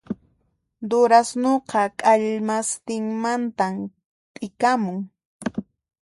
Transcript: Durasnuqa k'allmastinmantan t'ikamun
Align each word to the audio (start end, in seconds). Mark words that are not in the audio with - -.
Durasnuqa 0.89 1.81
k'allmastinmantan 1.99 3.75
t'ikamun 4.33 4.99